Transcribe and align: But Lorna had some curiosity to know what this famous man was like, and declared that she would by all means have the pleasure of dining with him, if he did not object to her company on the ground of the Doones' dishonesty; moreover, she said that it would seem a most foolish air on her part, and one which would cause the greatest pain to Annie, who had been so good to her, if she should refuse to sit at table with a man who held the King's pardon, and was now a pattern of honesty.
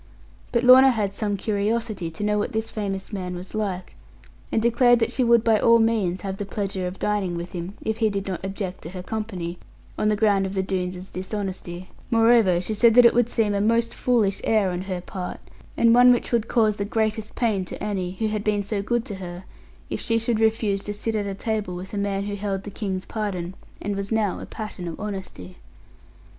But 0.51 0.63
Lorna 0.63 0.89
had 0.89 1.13
some 1.13 1.37
curiosity 1.37 2.09
to 2.09 2.23
know 2.23 2.39
what 2.39 2.53
this 2.53 2.71
famous 2.71 3.13
man 3.13 3.35
was 3.35 3.53
like, 3.53 3.93
and 4.51 4.59
declared 4.59 4.97
that 4.97 5.11
she 5.11 5.23
would 5.23 5.43
by 5.43 5.59
all 5.59 5.77
means 5.77 6.21
have 6.21 6.37
the 6.37 6.43
pleasure 6.47 6.87
of 6.87 6.97
dining 6.97 7.37
with 7.37 7.51
him, 7.51 7.75
if 7.83 7.97
he 7.97 8.09
did 8.09 8.25
not 8.25 8.43
object 8.43 8.81
to 8.81 8.89
her 8.89 9.03
company 9.03 9.59
on 9.99 10.09
the 10.09 10.15
ground 10.15 10.47
of 10.47 10.55
the 10.55 10.63
Doones' 10.63 11.11
dishonesty; 11.11 11.91
moreover, 12.09 12.59
she 12.59 12.73
said 12.73 12.95
that 12.95 13.05
it 13.05 13.13
would 13.13 13.29
seem 13.29 13.53
a 13.53 13.61
most 13.61 13.93
foolish 13.93 14.41
air 14.43 14.71
on 14.71 14.81
her 14.81 15.01
part, 15.01 15.39
and 15.77 15.93
one 15.93 16.11
which 16.11 16.31
would 16.31 16.47
cause 16.47 16.77
the 16.77 16.83
greatest 16.83 17.35
pain 17.35 17.63
to 17.65 17.77
Annie, 17.83 18.15
who 18.17 18.27
had 18.29 18.43
been 18.43 18.63
so 18.63 18.81
good 18.81 19.05
to 19.05 19.15
her, 19.17 19.43
if 19.91 20.01
she 20.01 20.17
should 20.17 20.39
refuse 20.39 20.81
to 20.85 20.95
sit 20.95 21.13
at 21.13 21.37
table 21.37 21.75
with 21.75 21.93
a 21.93 21.97
man 21.99 22.23
who 22.23 22.33
held 22.33 22.63
the 22.63 22.71
King's 22.71 23.05
pardon, 23.05 23.53
and 23.79 23.95
was 23.95 24.11
now 24.11 24.39
a 24.39 24.47
pattern 24.47 24.87
of 24.87 24.99
honesty. 24.99 25.57